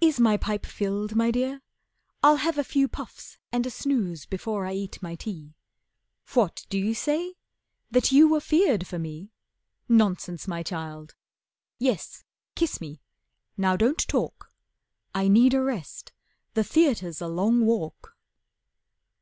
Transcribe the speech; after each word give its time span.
Is 0.00 0.18
my 0.18 0.38
pipe 0.38 0.64
filled, 0.64 1.14
my 1.14 1.30
Dear? 1.30 1.60
I'll 2.22 2.36
have 2.36 2.56
a 2.56 2.64
few 2.64 2.88
Puffs 2.88 3.36
and 3.52 3.66
a 3.66 3.70
snooze 3.70 4.24
before 4.24 4.64
I 4.64 4.72
eat 4.72 5.02
my 5.02 5.14
tea. 5.14 5.52
What 6.32 6.64
do 6.70 6.78
you 6.78 6.94
say? 6.94 7.34
That 7.90 8.10
you 8.10 8.30
were 8.30 8.40
feared 8.40 8.86
for 8.86 8.98
me? 8.98 9.30
Nonsense, 9.86 10.48
my 10.48 10.62
child. 10.62 11.16
Yes, 11.78 12.24
kiss 12.54 12.80
me, 12.80 13.02
now 13.58 13.76
don't 13.76 14.08
talk. 14.08 14.50
I 15.14 15.28
need 15.28 15.52
a 15.52 15.60
rest, 15.60 16.12
the 16.54 16.64
theatre's 16.64 17.20
a 17.20 17.28
long 17.28 17.66
walk." 17.66 18.16